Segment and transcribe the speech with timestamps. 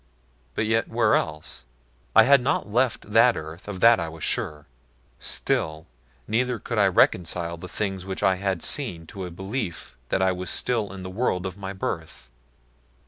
[0.55, 1.63] But yet where else?
[2.15, 4.65] I had not left that earth of that I was sure.
[5.19, 5.85] Still
[6.27, 10.31] neither could I reconcile the things which I had seen to a belief that I
[10.31, 12.31] was still in the world of my birth.